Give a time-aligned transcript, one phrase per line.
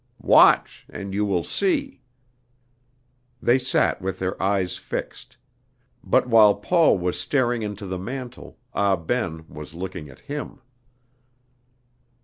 [0.23, 0.87] "Watch!
[0.89, 2.01] and you will see."
[3.39, 5.37] They sat with their eyes fixed;
[6.03, 10.59] but while Paul was staring into the mantel, Ah Ben was looking at him.